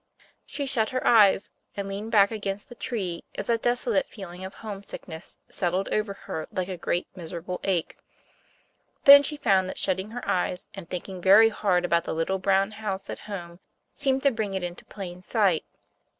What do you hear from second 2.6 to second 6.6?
the tree as that desolate feeling of homesickness settled over her